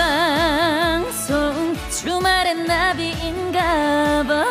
[0.00, 4.44] 생방송 주말엔 나비인가봐.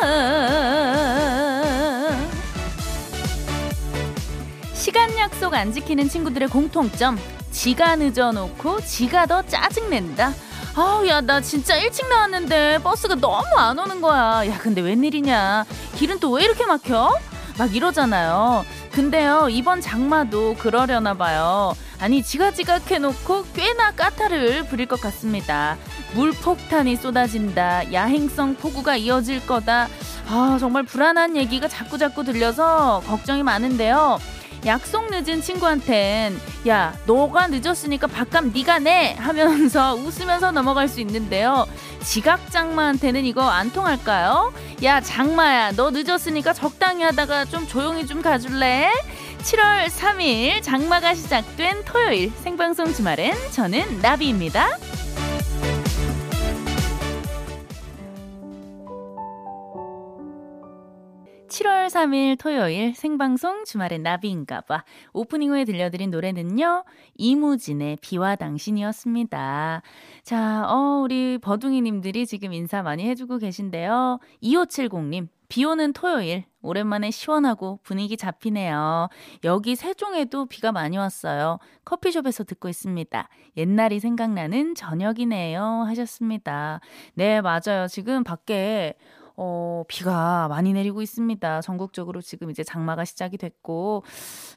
[4.74, 7.16] 시간 약속 안 지키는 친구들의 공통점
[7.52, 10.32] 지가 늦어놓고 지가 더 짜증낸다.
[10.74, 14.48] 아우 야 나 진짜 일찍 나왔는데 버스가 너무 안 오는 거야.
[14.48, 15.64] 야 근데 웬일이냐?
[15.94, 17.16] 길은 또 왜 이렇게 막혀?
[17.56, 18.64] 막 이러잖아요.
[18.90, 25.76] 근데요 이번 장마도 그러려나 봐요 아니 지가 지각 해놓고 꽤나 까타를 부릴 것 같습니다.
[26.14, 27.92] 물폭탄이 쏟아진다.
[27.92, 29.88] 야행성 폭우가 이어질 거다.
[30.28, 34.18] 아 정말 불안한 얘기가 자꾸자꾸 들려서 걱정이 많은데요.
[34.66, 39.14] 약속 늦은 친구한텐 야 너가 늦었으니까 밥값 네가 내!
[39.18, 41.66] 하면서 웃으면서 넘어갈 수 있는데요.
[42.02, 44.52] 지각 장마한테는 이거 안 통할까요?
[44.84, 48.90] 야 장마야 너 늦었으니까 적당히 하다가 좀 조용히 좀 가줄래?
[49.42, 54.66] 7월 3일 장마가 시작된 토요일 생방송 주말엔 저는 나비입니다.
[61.48, 64.84] 7월 3일 토요일 생방송 주말엔 나비인가 봐.
[65.14, 66.84] 오프닝 후에 들려드린 노래는요,
[67.16, 69.82] 이무진의 비와 당신이었습니다.
[70.22, 74.20] 자, 어, 우리 버둥이 님들이 지금 인사 많이 해주고 계신데요.
[74.42, 79.08] 2570님, 비 오는 토요일, 오랜만에 시원하고 분위기 잡히네요.
[79.42, 81.58] 여기 세종에도 비가 많이 왔어요.
[81.84, 83.28] 커피숍에서 듣고 있습니다.
[83.56, 85.60] 옛날이 생각나는 저녁이네요.
[85.88, 86.80] 하셨습니다.
[87.14, 87.88] 네, 맞아요.
[87.88, 88.94] 지금 밖에
[89.42, 91.62] 어, 비가 많이 내리고 있습니다.
[91.62, 94.04] 전국적으로 지금 이제 장마가 시작이 됐고,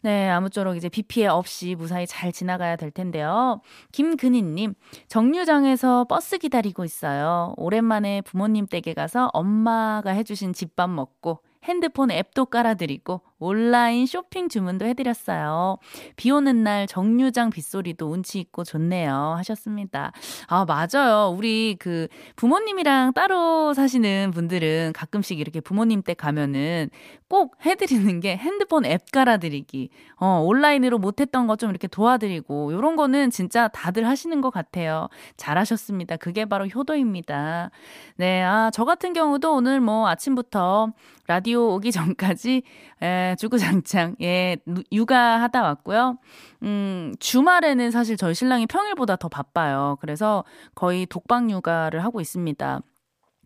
[0.04, 3.62] 네, 아무쪼록 이제 비 피해 없이 무사히 잘 지나가야 될 텐데요.
[3.94, 4.74] 김근희님,
[5.08, 7.54] 정류장에서 버스 기다리고 있어요.
[7.56, 15.78] 오랜만에 부모님 댁에 가서 엄마가 해주신 집밥 먹고, 핸드폰 앱도 깔아드리고 온라인 쇼핑 주문도 해드렸어요.
[16.16, 19.36] 비 오는 날 정류장 빗소리도 운치 있고 좋네요.
[19.38, 20.12] 하셨습니다.
[20.48, 21.34] 아, 맞아요.
[21.36, 26.90] 우리 그 부모님이랑 따로 사시는 분들은 가끔씩 이렇게 부모님 댁 가면은
[27.30, 29.90] 꼭 해드리는 게 핸드폰 앱 깔아드리기.
[30.20, 35.08] 어, 온라인으로 못했던 거 좀 이렇게 도와드리고, 요런 거는 진짜 다들 하시는 것 같아요.
[35.38, 36.18] 잘하셨습니다.
[36.18, 37.70] 그게 바로 효도입니다.
[38.18, 40.90] 네, 아, 저 같은 경우도 오늘 뭐 아침부터
[41.28, 42.64] 라디오 오기 전까지
[43.02, 44.58] 에, 주구장창 예
[44.92, 46.18] 육아하다 왔고요.
[46.64, 49.98] 음 주말에는 사실 저희 신랑이 평일보다 더 바빠요.
[50.02, 50.44] 그래서
[50.76, 52.82] 거의 독방 육아를 하고 있습니다.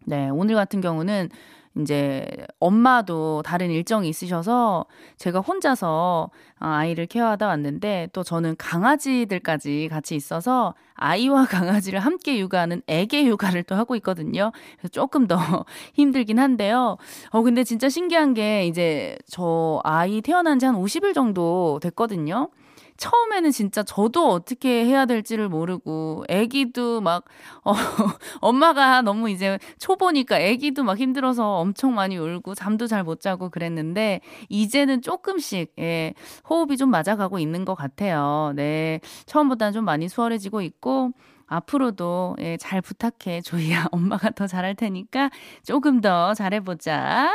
[0.05, 1.29] 네 오늘 같은 경우는
[1.81, 2.25] 이제
[2.59, 4.85] 엄마도 다른 일정이 있으셔서
[5.17, 6.29] 제가 혼자서
[6.59, 11.45] 아이를 케어하다 왔는데 또 저는 강아지들까지 같이 있어서 아이와
[11.85, 14.51] 강아지를 함께 육아하는 애계 육아를 또 하고 있거든요.
[14.77, 15.37] 그래서 조금 더
[15.93, 16.97] 힘들긴 한데요.
[17.29, 22.49] 어, 근데 진짜 신기한 게 이제 저 아이 태어난 지 한 50일 정도 됐거든요.
[22.97, 27.23] 처음에는 진짜 저도 어떻게 해야 될지를 모르고 애기도 막
[27.63, 27.73] 어,
[28.41, 34.19] 엄마가 너무 이제 초보니까 애기도 막 힘들어서 엄청 많이 울고 잠도 잘 못 자고 그랬는데
[34.49, 36.13] 이제는 조금씩 예,
[36.49, 38.51] 호흡이 좀 맞아가고 있는 것 같아요.
[38.55, 38.99] 네.
[39.27, 41.11] 처음보다는 좀 많이 수월해지고 있고
[41.47, 43.41] 앞으로도 예, 잘 부탁해.
[43.41, 43.87] 조이야.
[43.91, 45.29] 엄마가 더 잘할 테니까
[45.63, 47.29] 조금 더 잘해보자.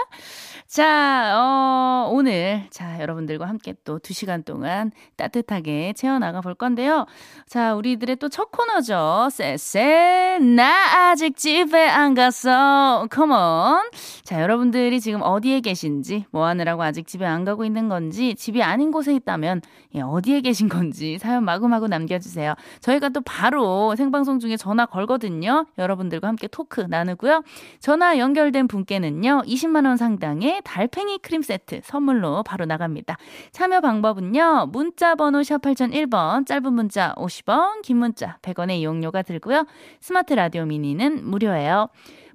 [0.66, 7.06] 자, 어, 오늘, 자, 여러분들과 함께 또두 시간 동안 따뜻하게 채워나가 볼 건데요.
[7.46, 9.28] 자, 우리들의 또 첫 코너죠.
[9.30, 13.06] 쎄쎄, 나 아직 집에 안 갔어.
[13.10, 13.90] 컴온.
[14.24, 18.90] 자, 여러분들이 지금 어디에 계신지, 뭐 하느라고 아직 집에 안 가고 있는 건지, 집이 아닌
[18.90, 19.60] 곳에 있다면,
[19.94, 22.54] 예, 어디에 계신 건지 사연 마구마구 남겨주세요.
[22.80, 25.66] 저희가 또 바로 생방송 중에 전화 걸거든요.
[25.78, 27.42] 여러분들과 함께 토크 나누고요.
[27.78, 29.42] 전화 연결된 분께는요.
[29.46, 33.16] 20만 원 상당의 달팽이 크림 세트 선물로 바로 나갑니다.
[33.52, 34.70] 참여 방법은요.
[34.72, 39.66] 문자 번호 샵 8001번 짧은 문자 50원 긴 문자 100원의 이용료가 들고요.
[40.00, 41.88] 스마트 라디오 미니는 무료예요.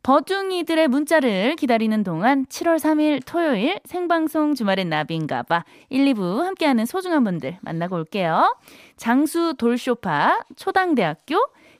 [0.03, 7.57] 버둥이들의 문자를 기다리는 동안 7월 3일 토요일 생방송 주말엔 나비인가봐 1, 2부 함께하는 소중한 분들
[7.61, 8.55] 만나고 올게요.
[8.95, 11.35] 장수 돌쇼파, 초당대학교,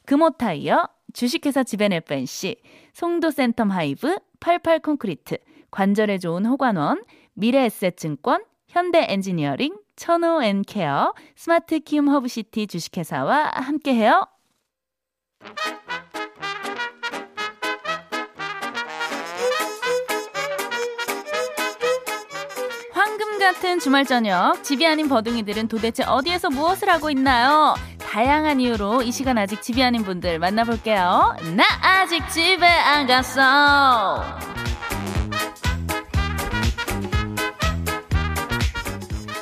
[0.06, 2.58] 금호타이어, 주식회사 지벤 FNC,
[2.94, 5.38] 송도센텀 하이브, 88 콘크리트,
[5.72, 7.04] 관절에 좋은 호관원,
[7.34, 14.28] 미래에셋증권, 현대 엔지니어링, 천호엔케어, 스마트 키움 허브시티 주식회사와 함께해요.
[23.48, 27.76] 같은 주말 저녁, 집이 아닌 버둥이들은 도대체 어디에서 무엇을 하고 있나요?
[27.98, 31.34] 다양한 이유로 이 시간 아직 집이 아닌 분들 만나볼게요.
[31.56, 34.22] 나 아직 집에 안 갔어.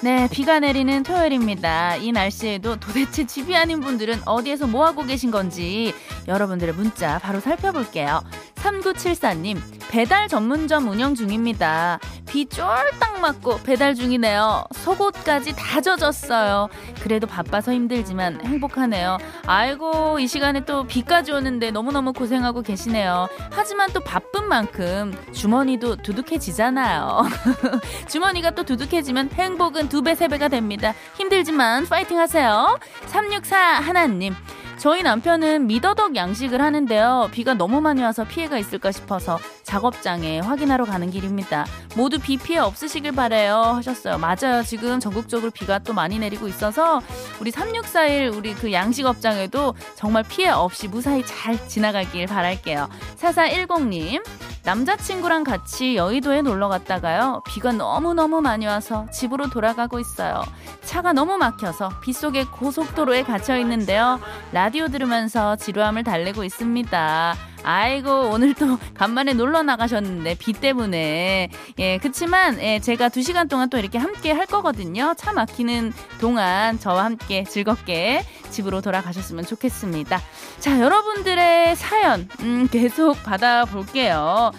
[0.04, 1.96] 네, 비가 내리는 토요일입니다.
[1.96, 5.96] 이 날씨에도 도대체 집이 아닌 분들은 어디에서 뭐 하고 계신 건지
[6.28, 8.22] 여러분들의 문자 바로 살펴볼게요.
[8.54, 9.60] 3974님,
[9.90, 12.00] 배달 전문점 운영 중입니다.
[12.28, 14.64] 비 쫄딱 맞고 배달 중이네요.
[14.74, 16.70] 속옷까지 다 젖었어요.
[17.02, 19.18] 그래도 바빠서 힘들지만 행복하네요.
[19.46, 23.28] 아이고, 이 시간에 또 비까지 오는데 너무너무 고생하고 계시네요.
[23.52, 27.24] 하지만 또 바쁜 만큼 주머니도 두둑해지잖아요.
[28.10, 30.94] 주머니가 또 두둑해지면 행복은 두 배, 세 배가 됩니다.
[31.16, 32.78] 힘들지만 파이팅 하세요.
[33.08, 34.36] 364 하나님.
[34.78, 37.30] 저희 남편은 미더덕 양식을 하는데요.
[37.32, 39.40] 비가 너무 많이 와서 피해가 있을까 싶어서
[39.76, 41.66] 작업장에 확인하러 가는 길입니다.
[41.98, 44.18] 모두 비 피해 없으시길 바래요 하셨어요.
[44.18, 44.64] 맞아요.
[44.64, 47.02] 지금 전국적으로 비가 또 많이 내리고 있어서
[47.42, 52.88] 우리 3641 우리 그 양식업장에도 정말 피해 없이 무사히 잘 지나가길 바랄게요.
[53.20, 54.24] 4410님
[54.64, 57.44] 남자친구랑 같이 여의도에 놀러 갔다가요.
[57.46, 60.42] 비가 너무너무 많이 와서 집으로 돌아가고 있어요.
[60.86, 64.22] 차가 너무 막혀서 빗속에 고속도로에 갇혀 있는데요.
[64.54, 67.36] 라디오 들으면서 지루함을 달래고 있습니다.
[67.66, 73.72] 아이고 오늘 또 간만에 놀러 나가셨는데 비 때문에 예 그치만 예, 제가 두 시간 동안
[73.72, 75.92] 또 이렇게 함께 할 거거든요 차 막히는
[76.22, 80.22] 동안 저와 함께 즐겁게 집으로 돌아가셨으면 좋겠습니다
[80.60, 84.52] 자 여러분들의 사연 음, 계속 받아볼게요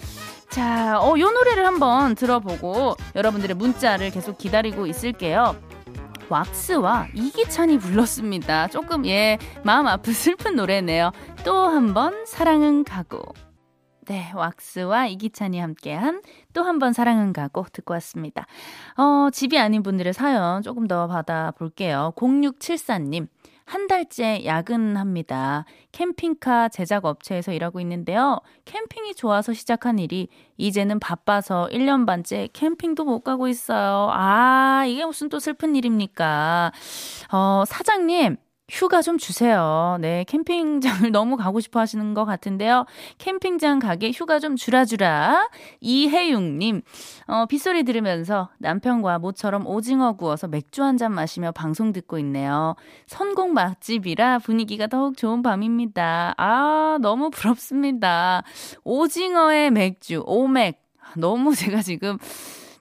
[0.49, 5.57] 자, 어, 요 노래를 한번 들어보고 여러분들의 문자를 계속 기다리고 있을게요.
[6.29, 8.69] 왁스와 이기찬이 불렀습니다.
[8.69, 11.13] 조금 예 마음 아픈 슬픈 노래네요.
[11.47, 13.23] 또 한 번 사랑은 가고.
[14.09, 16.23] 네, 왁스와 이기찬이 함께한
[16.53, 18.47] 또 한 번 사랑은 가고 듣고 왔습니다.
[18.97, 22.13] 어, 집이 아닌 분들의 사연 조금 더 받아볼게요.
[22.17, 23.29] 0674님.
[23.65, 25.65] 한 달째 야근합니다.
[25.93, 28.41] 캠핑카 제작 업체에서 일하고 있는데요.
[28.65, 34.09] 캠핑이 좋아서 시작한 일이 이제는 바빠서 1년 반째 캠핑도 못 가고 있어요.
[34.13, 36.71] 아, 이게 무슨 또 슬픈 일입니까?
[37.33, 38.37] 어, 사장님,
[38.69, 39.97] 휴가 좀 주세요.
[40.01, 42.85] 네, 캠핑장을 너무 가고 싶어 하시는 것 같은데요.
[43.19, 45.49] 캠핑장 가게 휴가 좀 주라주라.
[45.81, 46.83] 이혜용님,
[47.29, 52.75] 어, 빗소리 들으면서 남편과 모처럼 오징어 구워서 맥주 한 잔 마시며 방송 듣고 있네요.
[53.07, 56.35] 선곡 맛집이라 분위기가 더욱 좋은 밤입니다.
[56.39, 58.43] 아, 너무 부럽습니다.
[58.83, 60.83] 오징어의 맥주, 오맥.
[61.17, 62.17] 너무 제가 지금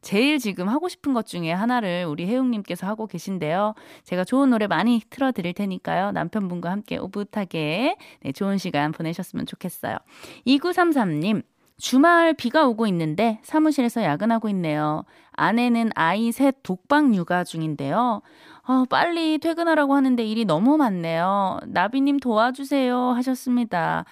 [0.05, 3.73] 제일 지금 하고 싶은 것 중에 하나를 우리 혜웅님께서 하고 계신데요.
[4.03, 6.11] 제가 좋은 노래 많이 틀어드릴 테니까요.
[6.11, 9.97] 남편분과 함께 오붓하게 네, 좋은 시간 보내셨으면 좋겠어요.
[10.45, 11.41] 2933님.
[11.77, 15.03] 주말 비가 오고 있는데 사무실에서 야근하고 있네요.
[15.33, 18.21] 아내는 아이 셋 독방 육아 중인데요.
[18.67, 21.59] 어, 빨리 퇴근하라고 하는데 일이 너무 많네요.
[21.65, 24.05] 나비님 도와주세요 하셨습니다.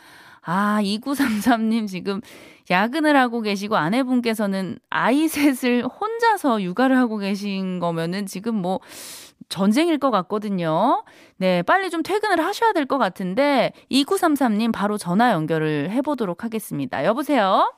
[0.46, 2.22] 아, 2933님 지금
[2.70, 8.80] 야근을 하고 계시고 아내분께서는 아이 셋을 혼자서 육아를 하고 계신 거면은 지금 뭐
[9.50, 11.04] 전쟁일 것 같거든요.
[11.38, 17.04] 네, 빨리 좀 퇴근을 하셔야 될 것 같은데 2933님 바로 전화 연결을 해 보도록 하겠습니다.
[17.06, 17.74] 여보세요?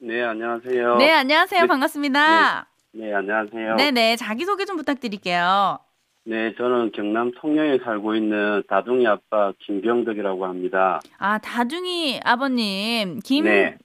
[0.00, 0.96] 네, 안녕하세요.
[0.96, 1.60] 네, 안녕하세요.
[1.62, 2.66] 네, 반갑습니다.
[2.92, 3.74] 네, 네, 안녕하세요.
[3.76, 5.78] 네 네, 자기 소개 좀 부탁드릴게요.
[6.24, 11.00] 네, 저는 경남 통영에 살고 있는 다둥이 아빠 김병덕이라고 합니다.
[11.18, 13.76] 아, 다둥이 아버님, 김, 네.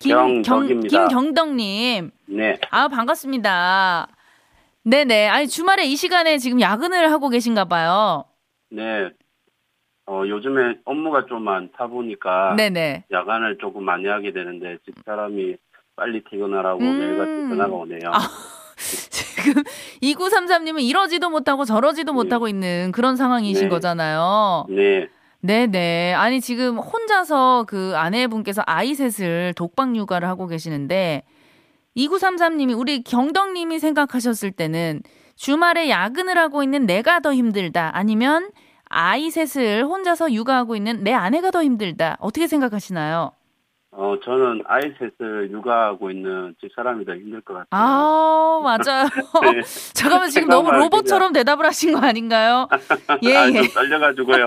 [0.00, 2.10] 김, 경, 김경덕님.
[2.26, 2.58] 네.
[2.70, 4.08] 아, 반갑습니다.
[4.82, 5.28] 네네.
[5.28, 8.24] 아니, 주말에 이 시간에 지금 야근을 하고 계신가 봐요.
[8.70, 9.10] 네.
[10.06, 12.56] 어, 요즘에 업무가 좀 많다 보니까.
[12.56, 13.04] 네네.
[13.12, 15.54] 야간을 조금 많이 하게 되는데, 집 사람이
[15.94, 16.98] 빨리 퇴근하라고 음.
[16.98, 18.10] 매일같이 전화가 오네요.
[18.12, 18.18] 아,
[19.10, 19.62] 지금
[20.02, 22.16] 2933님은 이러지도 못하고 저러지도 네.
[22.16, 23.68] 못하고 있는 그런 상황이신 네.
[23.68, 24.66] 거잖아요.
[24.68, 25.08] 네.
[25.40, 26.14] 네네.
[26.14, 31.24] 아니, 지금 혼자서 그 아내분께서 아이 셋을 독방 육아를 하고 계시는데,
[31.96, 35.02] 2933님이, 우리 경덕님이 생각하셨을 때는
[35.34, 37.90] 주말에 야근을 하고 있는 내가 더 힘들다.
[37.92, 38.50] 아니면
[38.84, 42.18] 아이 셋을 혼자서 육아하고 있는 내 아내가 더 힘들다.
[42.20, 43.32] 어떻게 생각하시나요?
[43.94, 47.68] 어, 저는 아이셋을 육아하고 있는 집사람이 더 힘들 것 같아요.
[47.70, 49.04] 아, 맞아요.
[49.52, 49.60] 네.
[49.92, 52.68] 잠깐만, 지금 너무 로봇처럼 대답을 하신 거 아닌가요?
[53.22, 53.68] 예, 아, 예.
[53.68, 54.46] 떨려가지고요.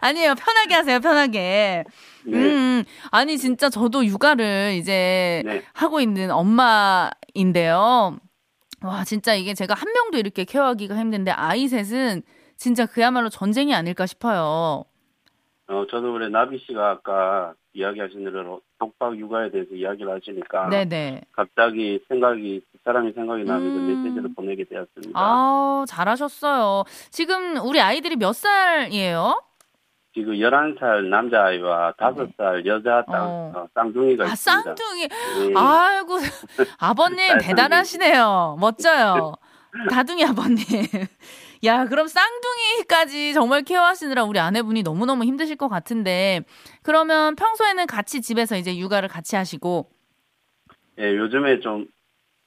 [0.00, 0.34] 아니에요.
[0.34, 1.84] 편하게 하세요, 편하게.
[2.24, 2.36] 네.
[2.36, 5.62] 음, 아니, 진짜 저도 육아를 이제 네.
[5.72, 8.18] 하고 있는 엄마인데요.
[8.82, 12.22] 와, 진짜 이게 제가 한 명도 이렇게 케어하기가 힘든데, 아이셋은
[12.56, 14.84] 진짜 그야말로 전쟁이 아닐까 싶어요.
[15.68, 21.20] 어, 저도 그래, 나비 씨가 아까 이야기하신 대로 독박 육아에 대해서 이야기를 하시니까 네네.
[21.32, 24.02] 갑자기 생각이 사람이 생각이 나면서 음.
[24.02, 25.12] 메시지를 보내게 되었습니다.
[25.14, 26.84] 아 잘하셨어요.
[27.10, 29.42] 지금 우리 아이들이 몇 살이에요?
[30.14, 32.70] 지금 11살 남자아이와 5살 네.
[32.70, 33.52] 여자 땅, 어.
[33.54, 34.62] 어, 쌍둥이가 아, 있습니다.
[34.62, 35.08] 쌍둥이.
[35.08, 35.54] 네.
[35.54, 36.16] 아이고,
[36.80, 38.56] 아버님 대단하시네요.
[38.58, 39.34] 멋져요.
[39.90, 40.56] 다둥이 아버님.
[41.64, 46.42] 야, 그럼 쌍둥이까지 정말 케어하시느라 우리 아내분이 너무너무 힘드실 것 같은데,
[46.82, 49.90] 그러면 평소에는 같이 집에서 이제 육아를 같이 하시고,
[50.98, 51.86] 예, 요즘에 좀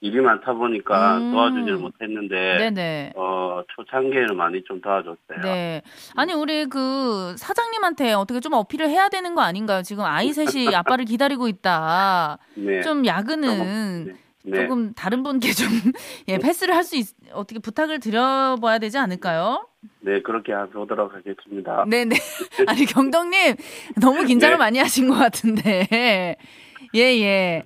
[0.00, 1.30] 일이 많다 보니까 음.
[1.30, 3.12] 도와주지를 못했는데 네네.
[3.14, 5.40] 어 초창기에는 많이 좀 도와줬어요.
[5.42, 5.80] 네.
[6.16, 9.82] 아니 우리 그 사장님한테 어떻게 좀 어필을 해야 되는 거 아닌가요?
[9.82, 12.38] 지금 아이 셋이 아빠를 기다리고 있다.
[12.56, 12.80] 네.
[12.82, 14.14] 좀 야근은 네.
[14.44, 14.62] 네.
[14.62, 15.68] 조금 다른 분께 좀
[16.28, 19.66] 예, 패스를 할수있 어떻게 부탁을 드려봐야 되지 않을까요?
[20.00, 21.84] 네, 그렇게 하도록 하겠습니다.
[21.88, 22.16] 네네.
[22.66, 23.56] 아니 경덕님
[24.00, 24.58] 너무 긴장을 네.
[24.58, 26.36] 많이 하신 것 같은데
[26.94, 27.62] 예 예.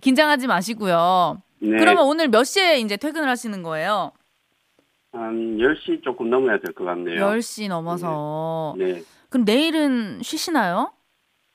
[0.00, 1.42] 긴장하지 마시고요.
[1.60, 1.76] 네.
[1.78, 4.12] 그러면 오늘 몇 시에 이제 퇴근을 하시는 거예요?
[5.12, 7.16] 한 10시 조금 넘어야 될 것 같네요.
[7.20, 8.74] 10시 넘어서.
[8.78, 8.94] 네.
[8.94, 9.02] 네.
[9.28, 10.92] 그럼 내일은 쉬시나요?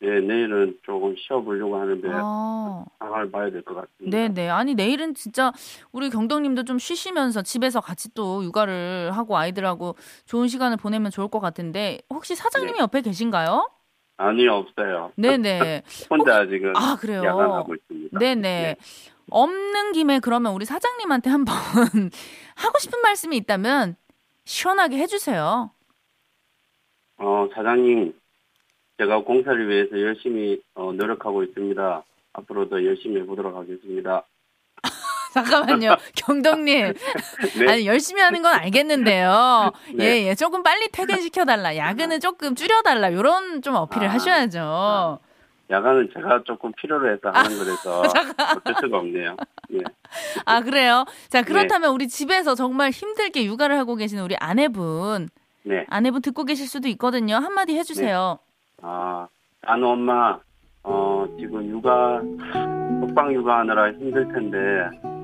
[0.01, 2.85] 네, 내일은 조금 쉬어보려고 하는데 아.
[2.99, 4.17] 상황을 봐야 될 것 같습니다.
[4.17, 4.33] 네네.
[4.33, 4.49] 네.
[4.49, 5.51] 아니 내일은 진짜
[5.91, 11.41] 우리 경덕님도 좀 쉬시면서 집에서 같이 또 육아를 하고 아이들하고 좋은 시간을 보내면 좋을 것
[11.41, 12.79] 같은데 혹시 사장님이 네.
[12.79, 13.69] 옆에 계신가요?
[14.15, 15.11] 아니요 없어요.
[15.17, 15.83] 네네.
[16.09, 17.21] 혼자 혹 지금 아 그래요.
[17.25, 18.19] 야간하고 있습니다.
[18.19, 18.41] 네네.
[18.41, 18.75] 네.
[19.31, 21.55] 없는 김에 그러면 우리 사장님한테 한번
[22.55, 23.95] 하고 싶은 말씀이 있다면
[24.45, 25.71] 시원하게 해주세요.
[27.17, 28.13] 어, 사장님,
[28.99, 32.03] 제가 공사를 위해서 열심히 어, 노력하고 있습니다.
[32.33, 34.23] 앞으로도 열심히 해보도록 하겠습니다.
[35.33, 35.95] 잠깐만요.
[36.15, 36.93] 경덕님.
[37.59, 37.71] 네.
[37.71, 39.71] 아니, 열심히 하는 건 알겠는데요.
[39.95, 40.03] 네.
[40.03, 40.35] 예, 예.
[40.35, 41.77] 조금 빨리 퇴근 시켜달라.
[41.77, 43.13] 야근은 조금 줄여달라.
[43.13, 44.59] 요런 좀 어필을 아, 하셔야죠.
[44.61, 45.19] 아.
[45.71, 49.37] 야간은 제가 조금 필요로 해서 하는 거라서 어쩔 수가 없네요.
[49.73, 49.79] 예.
[50.45, 51.05] 아 그래요?
[51.27, 51.93] 자 그렇다면 네.
[51.93, 55.29] 우리 집에서 정말 힘들게 육아를 하고 계시는 우리 아내분,
[55.61, 55.85] 네.
[55.87, 57.35] 아내분 듣고 계실 수도 있거든요.
[57.35, 58.39] 한마디 해주세요.
[58.81, 58.87] 네.
[58.87, 59.27] 아
[59.61, 60.39] 나는 엄마
[60.83, 62.21] 어 지금 육아
[63.01, 64.57] 독방 육아하느라 힘들 텐데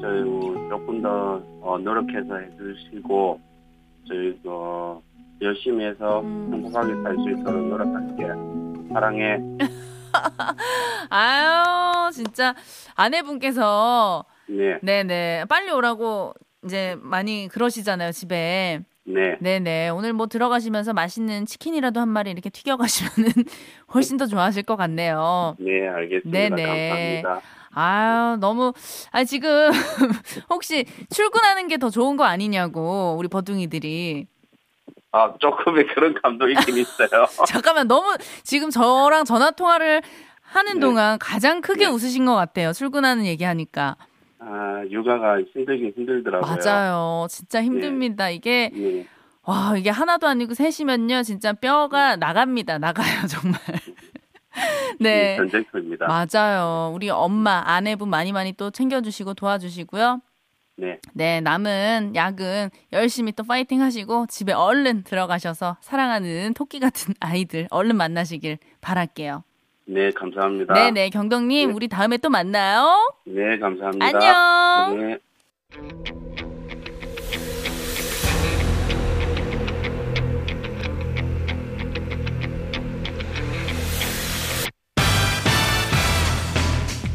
[0.02, 0.24] 저희
[0.70, 3.40] 조금 더 어, 노력해서 해주시고
[4.08, 5.02] 저희 어,
[5.42, 6.50] 열심히 해서 음.
[6.54, 8.28] 행복하게 살 수 있도록 노력할게.
[8.94, 9.40] 사랑해.
[11.10, 12.54] 아유, 진짜
[12.96, 14.80] 아내분께서 네.
[14.82, 15.46] 네네.
[15.50, 16.34] 빨리 오라고
[16.64, 18.82] 이제 많이 그러시잖아요, 집에.
[19.08, 19.38] 네.
[19.40, 19.90] 네네.
[19.90, 23.32] 오늘 뭐 들어가시면서 맛있는 치킨이라도 한 마리 이렇게 튀겨가시면은
[23.94, 25.56] 훨씬 더 좋아하실 것 같네요.
[25.60, 26.56] 네, 알겠습니다.
[26.56, 26.90] 네네.
[26.90, 27.42] 감사합니다.
[27.78, 28.74] 아유, 너무,
[29.12, 29.70] 아, 지금,
[30.50, 34.28] 혹시 출근하는 게 더 좋은 거 아니냐고, 우리 버둥이들이.
[35.12, 37.26] 아, 조금의 그런 감동이 있긴 있어요.
[37.48, 40.02] 잠깐만, 너무 지금 저랑 전화 통화를
[40.42, 40.80] 하는 네.
[40.80, 41.92] 동안 가장 크게 네.
[41.92, 42.72] 웃으신 것 같아요.
[42.72, 43.98] 출근하는 얘기하니까.
[44.48, 46.56] 아, 육아가 힘들긴 힘들더라고요.
[46.56, 47.26] 맞아요.
[47.30, 48.28] 진짜 힘듭니다.
[48.28, 48.36] 네.
[48.36, 49.08] 이게, 네.
[49.44, 51.24] 와, 이게 하나도 아니고 셋이면요.
[51.24, 52.78] 진짜 뼈가 나갑니다.
[52.78, 53.60] 나가요, 정말.
[55.00, 55.36] 네.
[55.38, 56.06] 전쟁터입니다.
[56.08, 56.92] 맞아요.
[56.94, 60.22] 우리 엄마, 아내분 많이 많이 또 챙겨주시고 도와주시고요.
[60.78, 61.00] 네.
[61.14, 67.96] 네, 남은 야근 열심히 또 파이팅 하시고 집에 얼른 들어가셔서 사랑하는 토끼 같은 아이들 얼른
[67.96, 69.44] 만나시길 바랄게요.
[69.88, 70.74] 네, 감사합니다.
[70.74, 71.74] 네, 네, 경덕님, 네.
[71.74, 73.14] 우리 다음에 또 만나요.
[73.26, 74.06] 네, 감사합니다.
[74.06, 75.00] 안녕.
[75.00, 75.18] 네.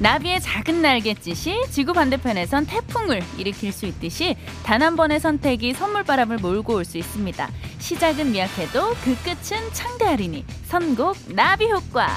[0.01, 4.35] 나비의 작은 날갯짓이 지구 반대편에선 태풍을 일으킬 수 있듯이
[4.65, 7.49] 단 한 번의 선택이 선물바람을 몰고 올 수 있습니다.
[7.79, 12.09] 시작은 미약해도 그 끝은 창대하리니 선곡 나비 효과.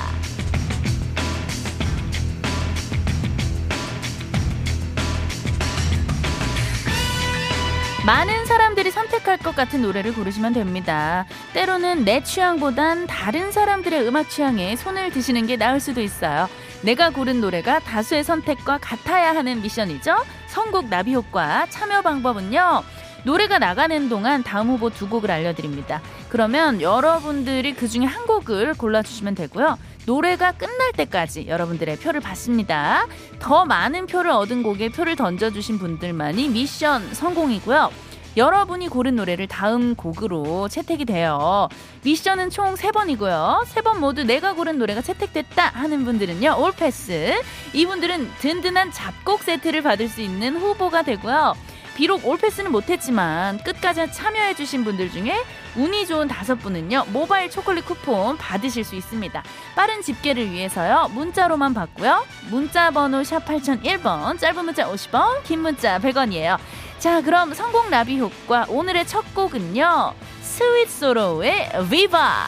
[8.06, 11.26] 많은 사람들이 선택할 것 같은 노래를 고르시면 됩니다.
[11.54, 16.50] 때로는 내 취향보단 다른 사람들의 음악 취향에 손을 드시는 게 나을 수도 있어요.
[16.82, 20.18] 내가 고른 노래가 다수의 선택과 같아야 하는 미션이죠.
[20.48, 22.84] 선곡 나비 효과 참여 방법은요.
[23.24, 26.02] 노래가 나가는 동안 다음 후보 두 곡을 알려드립니다.
[26.28, 29.78] 그러면 여러분들이 그 중에 한 곡을 골라주시면 되고요.
[30.06, 33.08] 노래가 끝날 때까지 여러분들의 표를 받습니다.
[33.40, 37.92] 더 많은 표를 얻은 곡에 표를 던져주신 분들만이 미션 성공이고요.
[38.36, 41.70] 여러분이 고른 노래를 다음 곡으로 채택이 돼요.
[42.04, 43.64] 미션은 총 3번이고요.
[43.66, 46.56] 3번 모두 내가 고른 노래가 채택됐다 하는 분들은요.
[46.58, 47.42] 올패스.
[47.74, 51.54] 이분들은 든든한 잡곡 세트를 받을 수 있는 후보가 되고요.
[51.96, 55.36] 비록 올패스는 못했지만 끝까지 참여해주신 분들 중에
[55.75, 59.44] 운이 좋은 다섯 분은요 모바일 초콜릿 쿠폰 받으실 수 있습니다.
[59.75, 66.58] 빠른 집계를 위해서요 문자로만 받고요 문자 번호 샵 8001번 짧은 문자 50원 긴 문자 100원이에요.
[67.03, 70.13] 자, 그럼 성공 나비 효과 오늘의 첫 곡은요.
[70.42, 72.48] 스윗 소로우의 비바.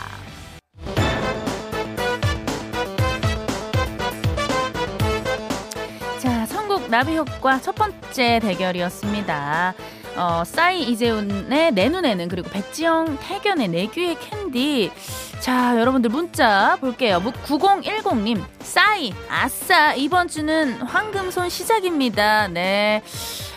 [6.20, 9.74] 자, 선곡 나비 효과 첫 번째 대결이었습니다.
[10.16, 14.92] 어, 싸이 이재훈의 내 눈에는 그리고 백지영 택연의 내 귀에 캔디.
[15.40, 17.22] 자, 여러분들 문자 볼게요.
[17.46, 22.48] 9010님, 싸이, 아싸, 이번 주는 황금손 시작입니다.
[22.48, 23.04] 네.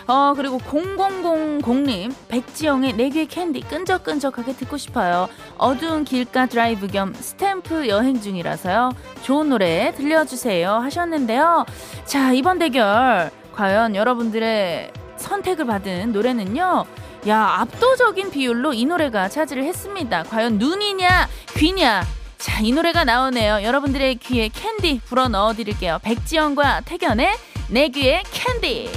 [0.05, 5.29] 어, 그리고 0000님, 백지영의 내 귀에 캔디 끈적끈적하게 듣고 싶어요.
[5.57, 8.91] 어두운 길가 드라이브 겸 스탬프 여행 중이라서요.
[9.21, 10.71] 좋은 노래 들려주세요.
[10.71, 11.65] 하셨는데요.
[12.05, 16.85] 자, 이번 대결, 과연 여러분들의 선택을 받은 노래는요.
[17.27, 20.23] 야, 압도적인 비율로 이 노래가 차지를 했습니다.
[20.23, 22.03] 과연 눈이냐, 귀냐?
[22.37, 23.63] 자, 이 노래가 나오네요.
[23.63, 25.99] 여러분들의 귀에 캔디 불어 넣어 드릴게요.
[26.01, 27.35] 백지영과 택연의
[27.69, 28.89] 내 귀에 캔디.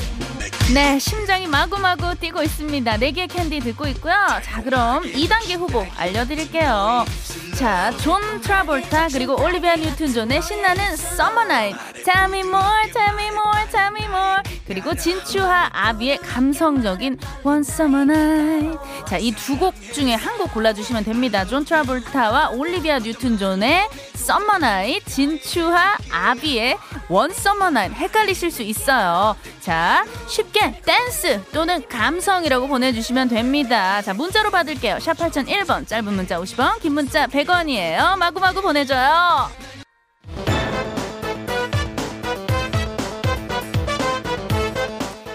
[0.74, 2.96] 네, 심장이 마구마구 뛰고 있습니다.
[2.96, 4.14] 내 귀에 캔디 듣고 있고요.
[4.42, 7.04] 자, 그럼 2단계 후보 알려드릴게요.
[7.56, 11.78] 자, 존 트라볼타 그리고 올리비아 뉴튼 존의 신나는 Summer Night.
[12.04, 14.42] Tell me more, tell me more, tell me more.
[14.66, 18.78] 그리고 진추하 아비의 감성적인 One Summer Night.
[19.06, 21.44] 자, 이 두 곡 중에 한 곡 골라주시면 됩니다.
[21.44, 23.88] 존 트라볼타와 올리비아 뉴튼 존의
[24.30, 26.78] Night, 진추하 아비의
[27.10, 27.94] Summer Night.
[27.94, 29.36] 헷갈리실 수 있어요.
[29.60, 34.00] 자, 쉽게 댄스 또는 감성이라고 보내주시면 됩니다.
[34.02, 35.00] 자, 문자로 받을게요.
[35.00, 38.16] 샵 8001번, 짧은 문자 50원, 긴 문자 100원이에요.
[38.16, 39.50] 마구마구 보내줘요.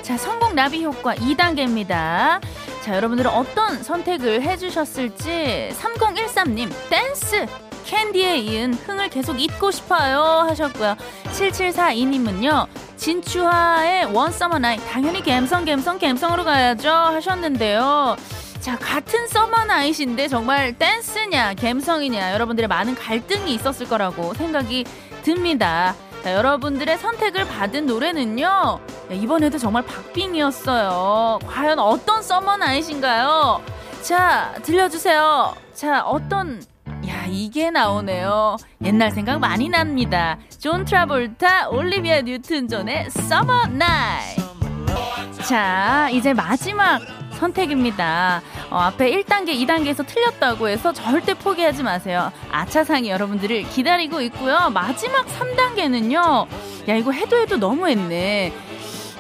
[0.02, 2.42] 자, 성공 나비 효과 2단계입니다.
[2.84, 7.67] 자, 여러분들은 어떤 선택을 해주셨을지 3013님, 댄스!
[7.88, 10.96] 캔디에 이은 흥을 계속 잊고 싶어요 하셨고요.
[11.32, 12.68] 7742님은요.
[12.98, 18.18] 진추하의 One Summer Night 당연히 갬성 갬성 갬성으로 가야죠 하셨는데요.
[18.60, 24.84] 자 같은 Summer Night인데 정말 댄스냐 갬성이냐 여러분들의 많은 갈등이 있었을 거라고 생각이
[25.24, 25.96] 듭니다.
[26.24, 28.46] 자, 여러분들의 선택을 받은 노래는요.
[28.46, 28.80] 야,
[29.14, 31.40] 이번에도 정말 박빙이었어요.
[31.48, 33.62] 과연 어떤 Summer Night인가요?
[34.02, 35.56] 자, 들려주세요.
[35.74, 36.77] 자, 어떤 야,
[37.30, 38.58] 이게 나오네요.
[38.84, 40.38] 옛날 생각 많이 납니다.
[40.60, 44.44] 존 트라볼타, 올리비아 뉴튼 존의 Summer Night.
[45.48, 47.02] 자, 이제 마지막
[47.38, 48.42] 선택입니다.
[48.70, 52.32] 어, 앞에 1단계, 2단계에서 틀렸다고 해서 절대 포기하지 마세요.
[52.52, 54.70] 아차상이 여러분들을 기다리고 있고요.
[54.74, 56.48] 마지막 3단계는요.
[56.90, 58.52] 야, 이거 해도 해도 너무했네.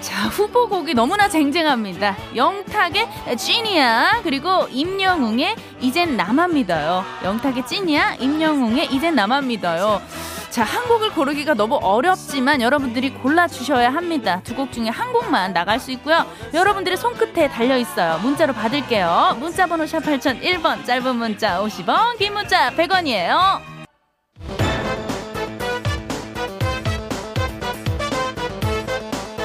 [0.07, 2.15] 자, 후보곡이 너무나 쟁쟁합니다.
[2.33, 7.03] 영탁의 찐이야, 그리고 임영웅의 이젠 나만 믿어요.
[7.25, 10.01] 영탁의 찐이야, 임영웅의 이젠 나만 믿어요.
[10.49, 14.39] 자, 한 곡을 고르기가 너무 어렵지만 여러분들이 골라주셔야 합니다.
[14.45, 16.25] 두 곡 중에 한 곡만 나갈 수 있고요.
[16.53, 18.19] 여러분들의 손끝에 달려있어요.
[18.19, 19.35] 문자로 받을게요.
[19.41, 23.59] 문자번호 샵 8001번, 짧은 문자 50원, 긴 문자 100원이에요.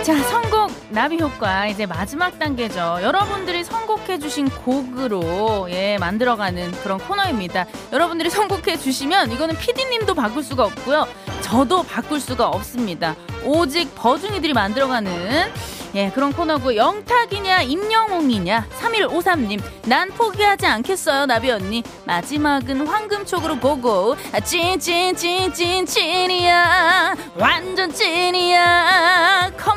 [0.02, 0.51] 자, 선곡
[0.92, 2.98] 나비 효과 이제 마지막 단계죠.
[3.02, 7.66] 여러분들이 선곡해 주신 곡으로 예, 만들어가는 그런 코너입니다.
[7.92, 11.06] 여러분들이 선곡해 주시면 이거는 피디님도 바꿀 수가 없고요.
[11.40, 13.16] 저도 바꿀 수가 없습니다.
[13.42, 15.50] 오직 버중이들이 만들어가는
[15.94, 25.84] 예, 그런 코너고 영탁이냐 임영웅이냐 3153님 난 포기하지 않겠어요 나비 언니 마지막은 황금촉으로 고고 찐찐찐찐
[25.84, 29.01] 찐이야 완전 찐이야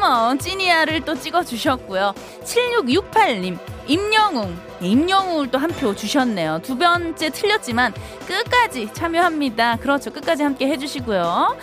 [0.06, 2.14] 컴온 찐이야를 또 찍어주셨고요.
[2.44, 4.56] 7668님 임영웅.
[4.84, 6.60] 예, 임영웅을 또 한 표 주셨네요.
[6.62, 7.92] 두 번째 틀렸지만
[8.28, 9.78] 끝까지 참여합니다.
[9.78, 10.12] 그렇죠.
[10.12, 11.58] 끝까지 함께 해주시고요.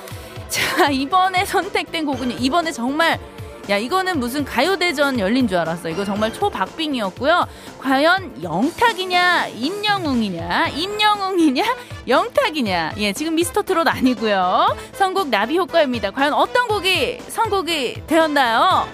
[0.48, 3.20] 자 이번에 선택된 곡은 이번에 정말
[3.68, 5.88] 야 이거는 무슨 가요대전 열린 줄 알았어.
[5.88, 7.46] 이거 정말 초박빙이었고요.
[7.78, 11.64] 과연 영탁이냐 임영웅이냐 임영웅이냐
[12.08, 14.76] 영탁이냐 예 지금 미스터트롯 아니고요.
[14.94, 16.10] 선곡 나비 효과입니다.
[16.10, 18.88] 과연 어떤 곡이 선곡이 되었나요?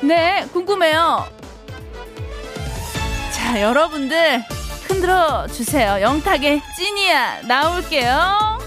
[0.00, 1.26] 네 궁금해요.
[3.32, 4.44] 자 여러분들
[4.86, 6.00] 흔들어 주세요.
[6.00, 8.61] 영탁의 찐이야 나올게요.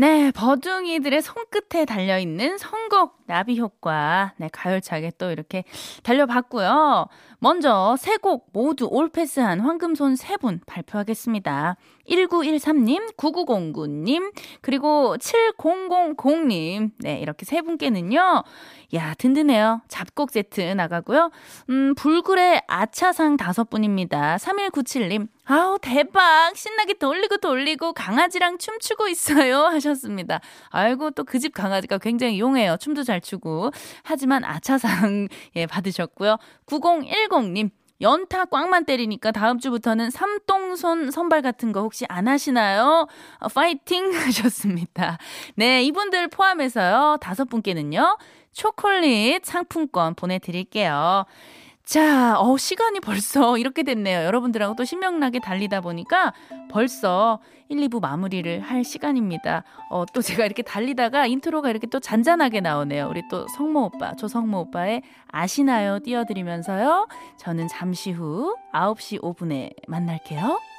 [0.00, 4.32] 네, 버둥이들의 손끝에 달려있는 선곡 나비 효과.
[4.38, 5.64] 네, 가열차게 또 이렇게
[6.02, 7.06] 달려봤고요.
[7.38, 11.76] 먼저 세 곡 모두 올패스한 황금손 세 분 발표하겠습니다.
[12.10, 16.90] 1913님, 9909님, 그리고 7000님.
[16.98, 18.42] 네, 이렇게 세 분께는요.
[18.94, 19.82] 야, 든든해요.
[19.86, 21.30] 잡곡 세트 나가고요.
[21.70, 24.36] 음, 불굴의 아차상 다섯 분입니다.
[24.36, 26.56] 3197님, 아우, 대박!
[26.56, 29.64] 신나게 돌리고 돌리고 강아지랑 춤추고 있어요.
[29.70, 30.40] 하셨습니다.
[30.70, 32.76] 아이고, 또 그 집 강아지가 굉장히 용해요.
[32.78, 33.70] 춤도 잘 추고.
[34.02, 36.36] 하지만 아차상, 예, 받으셨고요.
[36.66, 37.70] 9010님,
[38.00, 43.06] 연타 꽝만 때리니까 다음 주부터는 삼동손 선발 같은 거 혹시 안 하시나요?
[43.38, 45.18] 어, 파이팅 하셨습니다.
[45.54, 47.18] 네, 이분들 포함해서요.
[47.20, 48.18] 다섯 분께는요.
[48.52, 51.24] 초콜릿 상품권 보내드릴게요.
[51.90, 54.20] 자, 어, 시간이 벌써 이렇게 됐네요.
[54.20, 56.32] 여러분들하고 또 신명나게 달리다 보니까
[56.70, 59.64] 벌써 1, 2부 마무리를 할 시간입니다.
[59.90, 63.08] 어, 또 제가 이렇게 달리다가 인트로가 이렇게 또 잔잔하게 나오네요.
[63.08, 65.98] 우리 또 성모 오빠, 조성모 오빠의 아시나요?
[65.98, 67.08] 띄워드리면서요.
[67.38, 70.69] 저는 잠시 후 9시 5분에 만날게요.